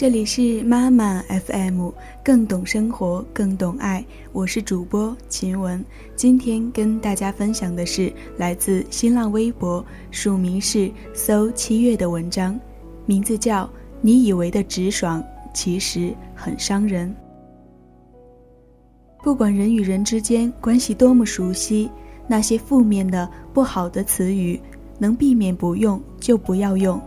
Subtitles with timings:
[0.00, 1.90] 这里是妈妈 FM，
[2.24, 4.02] 更懂生活，更懂爱。
[4.32, 5.84] 我是主播秦雯，
[6.16, 12.58] 今天跟大家分享的是来自新浪微博，署名是搜七月的文章，
[13.04, 13.64] 名字叫
[14.00, 17.14] 《你以为的直爽，其实很伤人》。
[19.22, 21.90] 不管人与人之间关系多么熟悉，
[22.26, 24.58] 那些负面的、不好的词语，
[24.98, 26.98] 能避免不用就不要用，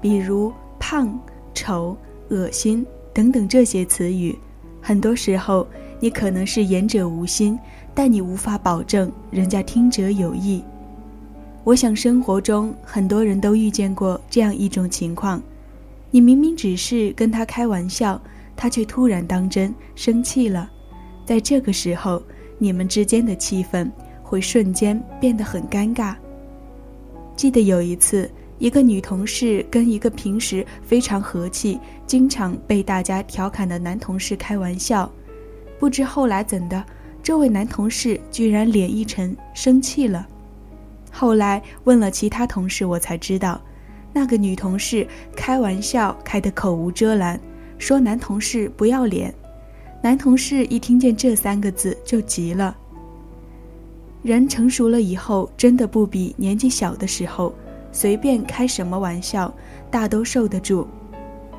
[0.00, 1.20] 比如胖。
[1.56, 1.96] 丑、
[2.30, 4.36] 恶心等等这些词语，
[4.80, 5.66] 很多时候
[6.00, 7.58] 你可能是言者无心，
[7.94, 10.62] 但你无法保证人家听者有意。
[11.62, 15.42] 我想生活中很多人都遇见过这样一种情况：
[16.10, 18.20] 你明明只是跟他开玩笑，
[18.56, 20.70] 他却突然当真生气了。
[21.24, 22.22] 在这个时候，
[22.58, 23.90] 你们之间的气氛
[24.22, 26.14] 会瞬间变得很尴尬。
[27.36, 28.30] 记得有一次。
[28.58, 35.10] 一个女同事跟一个平时非常和气、经常被大家调侃的男同事开玩笑，
[35.78, 36.82] 不知后来怎的，
[37.22, 40.26] 这位男同事居然脸一沉，生气了。
[41.10, 43.60] 后来问了其他同事，我才知道，
[44.12, 47.38] 那个女同事开玩笑开得口无遮拦，
[47.78, 49.34] 说男同事不要脸。
[50.00, 52.76] 男同事一听见这三个字就急了。
[54.22, 57.54] 人成熟了以后，真的不比年纪小的时候。
[57.94, 59.54] 随便开什么玩笑，
[59.88, 60.84] 大都受得住。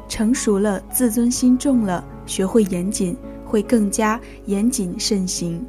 [0.10, 5.66] 成熟了，自尊心重了，学会严谨，会更加严谨慎行。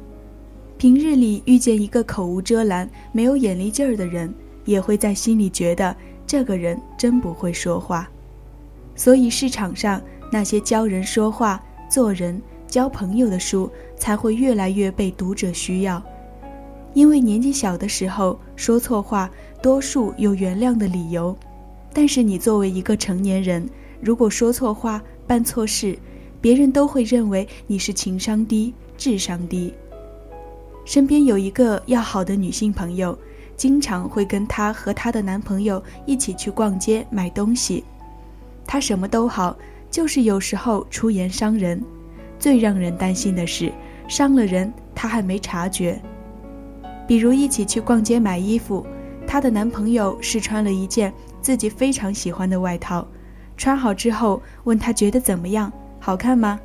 [0.77, 4.31] 平日里遇见一个口无遮拦、没有眼力劲儿的人，
[4.65, 5.95] 也会在心里觉得
[6.27, 8.07] 这个人真不会说话。
[8.93, 10.01] 所以市场上
[10.31, 16.03] 那些教人说话、做人、交朋友的书，才会越来越被读者需要。
[16.93, 19.29] 因为年纪小的时候说错话，
[19.61, 21.35] 多数有原谅的理由，
[21.93, 23.67] 但是你作为一个成年人，
[23.99, 25.97] 如果说错话、办错事，
[26.39, 29.73] 别人都会认为你是情商低、智商低。
[30.85, 33.17] 身边有一个要好的女性朋友，
[33.57, 37.83] 经常会跟她和她的男朋友一起去逛街买东西，
[38.65, 39.57] 她什么都好，
[39.89, 41.83] 就是有时候出言伤人。
[42.39, 43.73] 最让人担心的是，
[44.07, 45.99] 伤了人，她还没察觉。
[47.07, 48.85] 比如一起去逛街买衣服，
[49.27, 53.05] 她的男朋友试穿了一件自己非常喜欢的外套，
[53.57, 56.59] 穿好之后问她觉得怎么样，好看吗？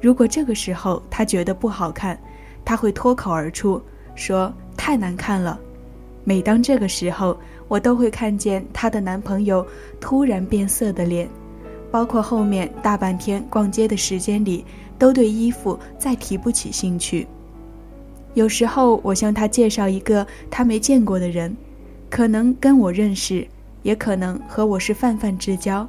[0.00, 2.18] 如果这个时候她觉得不好看，
[2.64, 3.80] 她会脱口而出
[4.14, 5.60] 说太难看了。
[6.24, 7.36] 每当这个时候，
[7.68, 9.64] 我都会看见她的男朋友
[10.00, 11.28] 突然变色的脸，
[11.90, 14.64] 包括后面大半天逛街的时间里，
[14.98, 17.26] 都对衣服再提不起兴趣。
[18.34, 21.54] 有时候我向他介绍一个他没见过的人，
[22.12, 23.48] 可能跟我认识，
[23.82, 25.88] 也可能和我是泛泛之交。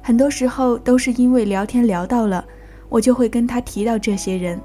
[0.00, 2.42] 很多时候都是因为聊天聊到了，
[2.88, 4.58] 我就会跟他提到这些人。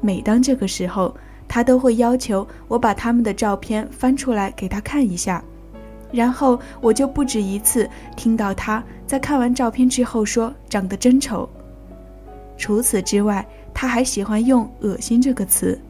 [0.00, 1.14] 每当这个时候，
[1.46, 5.40] 他都会要求我把他们的照片翻出来给他看一下，
[6.10, 11.48] 然后我就不止一次听到他在看完照片之后说长得真丑。
[12.58, 15.80] 除此之外，他还喜欢用“恶心”这个词。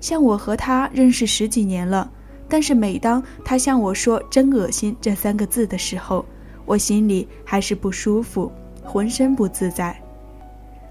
[0.00, 2.10] 像我和他认识十几年了，
[2.48, 6.24] 但是每当他向我说“真恶心”这三个字的时候，
[6.64, 8.50] 我心里还是不舒服，
[8.82, 9.94] 浑身不自在。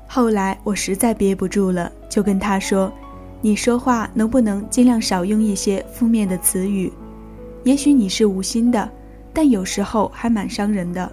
[0.08, 2.92] 后来我实在憋不住了，就跟他说
[3.42, 6.92] ：“你说话能不能尽量少用一些负面的词语？
[7.64, 8.90] 也许你是无心的，
[9.34, 11.12] 但有时候还蛮伤人的。”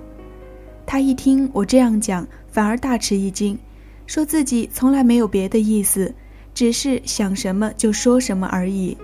[0.87, 3.59] 他一听我这样讲，反而大吃一惊，
[4.06, 6.15] 说自己从来没有别的意思。
[6.53, 8.97] 只是想什么就说什么而已。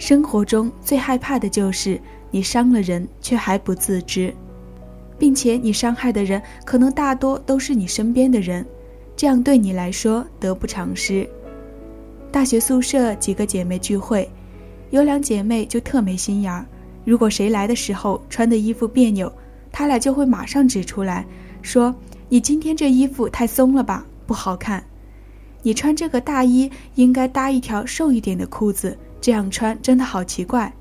[0.00, 2.00] 生活中最害怕的就是
[2.30, 4.34] 你伤了人却还不自知，
[5.18, 8.64] 并且你伤害的人可能大多都是你身边的人，
[9.14, 11.28] 这样对你来说得不偿失。
[12.32, 14.26] 大学宿舍几个姐妹聚会，
[14.88, 16.64] 有两姐妹就特没心眼儿。
[17.04, 19.30] 如果谁来的时候穿的衣服别扭，
[19.70, 21.26] 她俩就会马上指出来，
[21.60, 21.94] 说
[22.30, 24.82] ：“你今天这衣服太松了吧，不好看。”
[25.62, 30.72] 你穿这个大衣应该搭一条瘦一点的裤子，这样穿真的好奇怪。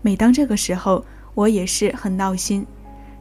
[0.00, 1.04] 每当这个时候，
[1.34, 2.66] 我也是很闹心。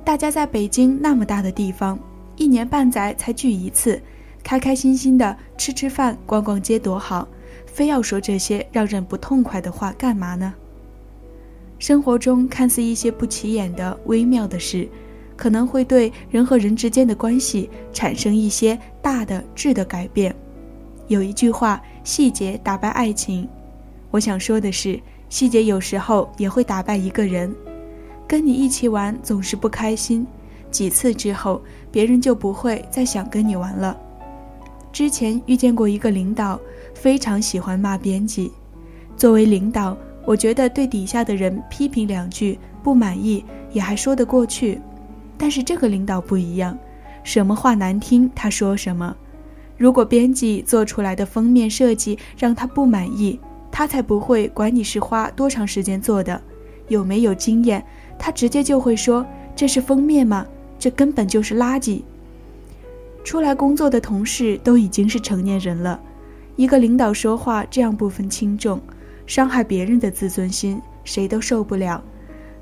[0.04, 2.00] 大家在北京那么大的地方，
[2.36, 4.02] 一年半载才聚一次，
[4.44, 7.28] 开开心心的吃吃饭、逛逛街多好，
[7.68, 10.54] 非要说这些让人不痛快的话干嘛呢？
[11.78, 14.90] 生活中看似一些不起眼的微妙的事，
[15.38, 20.36] 可能会对人和人之间的关系产生一些大的质的改变。
[21.08, 23.48] 有一句话，细节打败爱情。
[24.12, 25.00] 我想说的是，
[25.30, 27.54] 细节有时候也会打败一个人。
[28.28, 30.28] 跟你一起玩总是不开心，
[30.70, 31.62] 几次之后，
[31.92, 33.98] 别人就不会再想跟你玩了。
[34.92, 36.60] 之前遇见过一个领导，
[36.94, 38.52] 非常喜欢骂编辑。
[39.16, 44.80] 作为领导，我觉得对底下的人批评两句不满意也还说得过去，
[45.38, 46.78] 但是这个领导不一样，
[47.24, 49.16] 什么话难听他说什么。
[49.78, 53.40] 如果编辑做出来的封面设计让他不满意，
[53.72, 56.40] 他才不会管你是花多长时间做的，
[56.90, 57.84] 有没有经验，
[58.20, 59.26] 他直接就会说
[59.56, 60.46] 这是封面吗？
[60.78, 62.02] 这根本就是垃圾。
[63.24, 66.00] 出来工作的同事都已经是成年人了，
[66.56, 68.82] 一个领导说话这样不分轻重，
[69.26, 72.04] 伤害别人的自尊心，谁都受不了。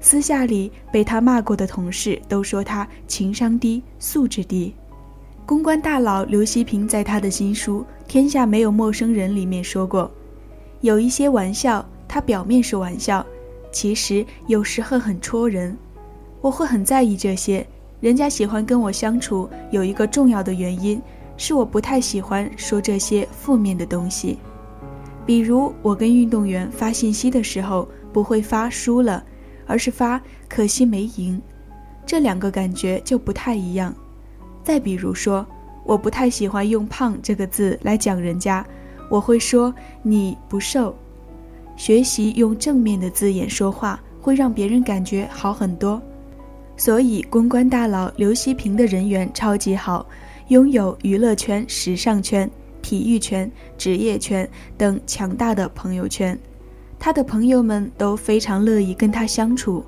[0.01, 4.73] 私下里被他骂过的同事都说他情商低、素质低。
[5.45, 10.11] 公关大佬刘希平在他的新书《天下没有陌生人》里面说过，
[10.81, 13.25] 有一些玩笑，他表面是玩笑，
[13.71, 15.77] 其实有时候很戳人。
[16.41, 17.67] 我会很在意这些，
[17.99, 21.01] 人家喜欢跟我相处，有一个重要的原因
[21.35, 24.37] 是我不太喜欢说这些负面的东西。
[25.25, 29.21] 比如我跟运动员发信息的时候，不会发输了，
[29.67, 31.41] 而是发可惜没赢，
[32.05, 33.93] 这两个感觉就不太一样。
[34.63, 35.45] 再比如说，
[35.83, 38.65] 我不太喜欢用“胖”这个字来讲人家，
[39.09, 40.95] 我会说你不瘦。
[41.75, 46.01] 学习用正面的字眼说话，会让别人感觉好很多。
[46.77, 50.05] 所以，公关大佬刘希平的人缘超级好，
[50.49, 52.49] 拥有娱乐圈、时尚圈、
[52.81, 56.37] 体育圈、职业圈等强大的朋友圈，
[56.97, 59.83] 他的朋友们都非常乐意跟他相处。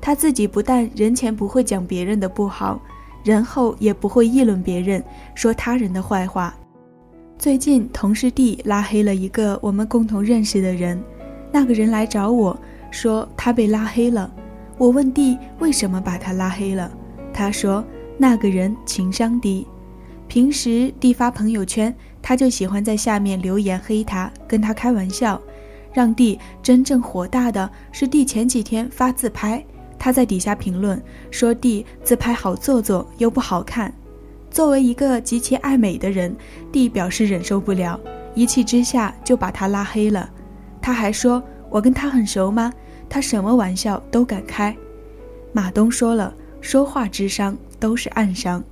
[0.00, 2.80] 他自己不但人前不会讲别人的不好。
[3.24, 5.02] 然后也不会议论别人，
[5.34, 6.56] 说他人的坏话。
[7.38, 11.00] 最近同事 D 拉黑了一个我们共同认识的人，
[11.52, 12.58] 那个人来找我
[12.90, 14.32] 说他被拉黑了。
[14.78, 16.90] 我问 D 为什么把他拉黑了，
[17.34, 17.84] 他说
[18.16, 19.66] 那个人情商低，
[20.26, 25.40] 平时 D 发朋友圈，他就喜欢在下面留言黑他，跟他开玩笑。
[25.92, 29.64] 让 D 真正火大的是 D 前几天发自拍。
[29.98, 33.92] 他在底下评论说：“弟自拍好做作又不好看。”
[34.56, 36.34] 作为一个极其爱美的人，
[36.72, 38.00] 弟表示忍受不了，
[38.34, 40.30] 一气之下就把他拉黑了。
[40.80, 42.72] 他还说：“我跟他很熟吗？
[43.06, 44.74] 他什么玩笑都敢开。”
[45.52, 48.64] 马东说了：“说话之伤都是暗伤。”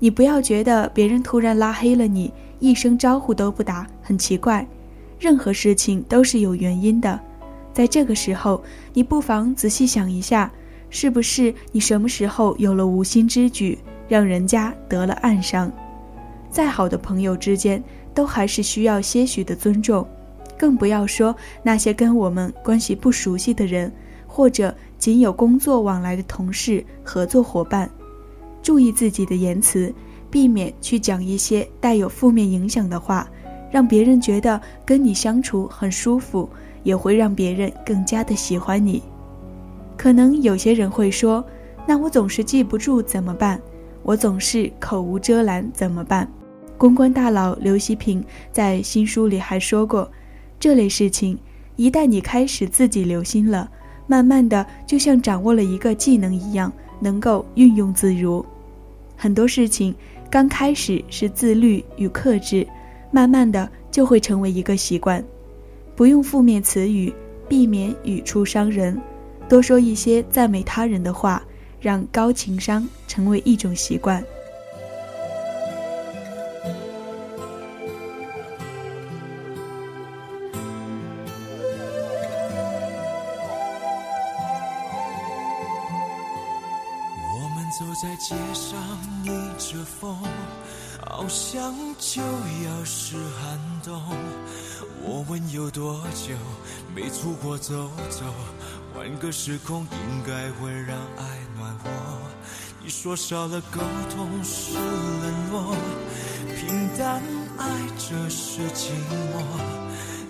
[0.00, 4.66] 你不要觉得别人突然拉黑了你，一声招呼都不打很奇怪，
[5.20, 7.20] 任何事情都是有原因的。
[7.72, 8.60] 在这个时候，
[8.92, 10.50] 你不妨仔细想一下，
[10.90, 13.78] 是不是你什么时候有了无心之举，
[14.08, 15.70] 让人家得了暗伤？
[16.50, 20.06] 再好的朋友之间，都还是需要些许的尊重，
[20.58, 23.92] 更不要说那些跟我们关系不熟悉的人，
[24.26, 27.90] 或者仅有工作往来的同事、合作伙伴。
[28.62, 29.94] 注意自己的言辞，
[30.30, 33.28] 避免去讲一些带有负面影响的话，
[33.70, 36.48] 让别人觉得跟你相处很舒服。
[36.84, 39.02] 也会让别人更加的喜欢你。
[39.96, 41.42] 可能有些人会说
[41.88, 43.58] ：“那我总是记不住怎么办？
[44.04, 46.28] 我总是口无遮拦怎么办？”
[46.78, 48.22] 公关大佬刘希平
[48.52, 50.10] 在新书里还说过，
[50.60, 51.38] 这类事情
[51.76, 53.70] 一旦你开始自己留心了，
[54.06, 58.44] 慢慢的就像掌握了一个技能一样，能够运用自如。
[59.16, 59.94] 很多事情
[60.28, 62.66] 刚开始是自律与克制，
[63.12, 65.24] 慢慢的就会成为一个习惯。
[65.94, 67.14] 不用负面词语，
[67.48, 69.00] 避免语出伤人，
[69.48, 71.40] 多说一些赞美他人的话，
[71.84, 74.24] 让高情商成为一种习惯。
[87.34, 88.80] 我们走在街上，
[89.22, 90.16] 逆着风，
[91.04, 94.00] 好像就要是寒冬。
[95.02, 96.34] 我问有多久
[96.94, 98.24] 没出国走走，
[98.94, 101.33] 换个时空应该会让爱。
[102.86, 103.80] 你说少了沟
[104.14, 105.74] 通是冷落，
[106.54, 107.22] 平淡
[107.56, 107.64] 爱
[107.96, 108.90] 着是寂
[109.32, 109.40] 寞，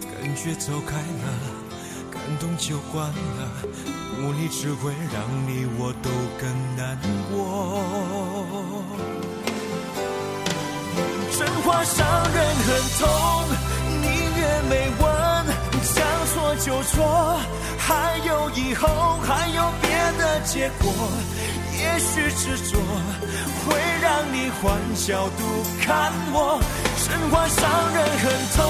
[0.00, 1.34] 感觉走开了，
[2.12, 3.50] 感动就关了，
[4.20, 6.46] 无力只会让你我都更
[6.76, 6.96] 难
[7.32, 7.34] 过。
[11.36, 12.68] 真话伤人很
[13.00, 13.02] 痛。
[14.00, 14.06] 宁
[14.38, 15.04] 愿没问，
[15.92, 17.40] 将错就错，
[17.78, 20.92] 还有以后，还有别的结果。
[21.76, 22.78] 也许执着
[23.66, 25.42] 会让你换角度
[25.80, 26.60] 看我，
[27.04, 27.60] 真话伤
[27.94, 28.60] 人很痛，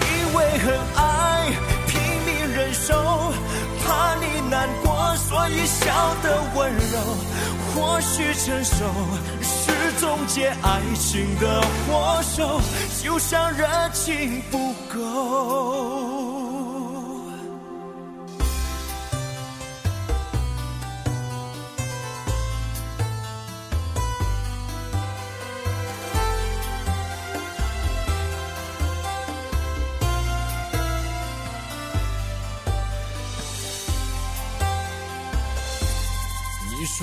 [0.00, 0.66] 以为很
[0.96, 1.52] 爱，
[1.86, 1.92] 拼
[2.24, 2.94] 命忍受，
[3.84, 6.98] 怕你难过，所以笑得温柔。
[7.74, 8.84] 或许成熟
[9.42, 12.60] 是终结爱情的祸首，
[13.02, 16.33] 就像热情不够。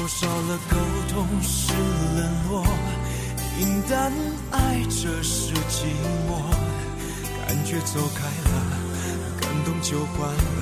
[0.02, 0.76] 说少了沟
[1.14, 1.74] 通是
[2.16, 2.66] 冷落，
[3.56, 4.12] 平淡
[4.50, 5.86] 爱着是寂
[6.28, 6.42] 寞，
[7.48, 8.54] 感觉走开了，
[9.40, 10.62] 感动就关了，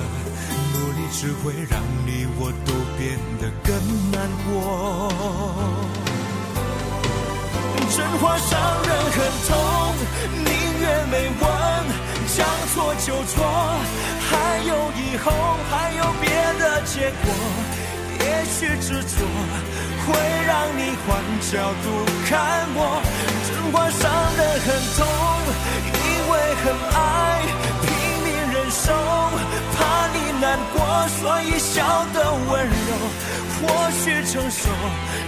[0.74, 3.72] 努力只会让你我都变得更
[4.10, 5.08] 难过。
[7.96, 9.16] 真话伤人很
[9.48, 9.56] 痛，
[10.44, 11.48] 宁愿没问，
[12.36, 13.42] 将错就错，
[14.28, 14.70] 还有
[15.00, 15.32] 以后，
[15.70, 16.28] 还有别
[16.58, 17.32] 的结果。
[18.20, 19.16] 也许执着
[20.06, 20.08] 会
[20.46, 21.08] 让你换
[21.50, 21.86] 角度
[22.28, 22.30] 看
[22.74, 22.78] 我，
[23.46, 24.00] 真话伤
[24.36, 24.98] 人很痛，
[25.94, 26.98] 因为很爱，
[27.82, 27.88] 拼
[28.24, 28.92] 命忍受，
[29.76, 29.78] 怕
[30.12, 30.76] 你难过，
[31.20, 31.74] 所以笑
[32.12, 32.70] 得温柔。
[33.60, 33.62] 或
[33.92, 34.70] 许成熟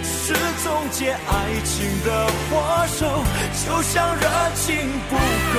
[0.01, 0.33] 是
[0.63, 1.29] 终结爱
[1.63, 2.07] 情的
[2.49, 2.51] 祸
[2.87, 3.05] 首，
[3.63, 4.23] 就像热
[4.55, 4.65] 情
[5.09, 5.55] 不够，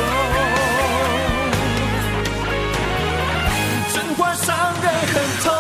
[3.93, 5.15] 真话伤人很
[5.45, 5.54] 痛。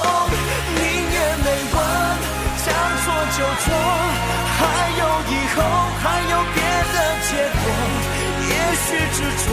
[9.44, 9.48] 说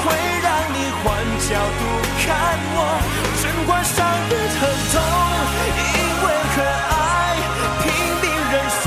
[0.00, 0.06] 会
[0.40, 1.04] 让你换
[1.48, 1.82] 角度
[2.22, 2.26] 看
[2.74, 2.78] 我。
[3.42, 3.98] 真话伤
[4.30, 4.94] 的很痛，
[5.76, 6.56] 因为很
[6.90, 6.94] 爱，
[7.82, 7.84] 拼
[8.22, 8.86] 命忍受，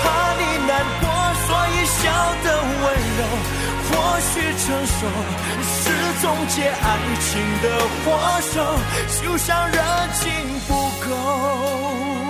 [0.00, 0.02] 怕
[0.38, 1.04] 你难过，
[1.44, 2.00] 所以笑
[2.44, 2.46] 得
[2.82, 2.84] 温
[3.18, 3.20] 柔。
[3.86, 4.96] 或许成熟
[5.62, 5.80] 是
[6.22, 6.86] 终结爱
[7.20, 7.30] 情
[7.62, 7.64] 的
[8.04, 8.06] 祸
[8.52, 8.54] 首，
[9.22, 9.76] 就像热
[10.20, 10.22] 情
[10.68, 10.70] 不
[11.04, 12.23] 够。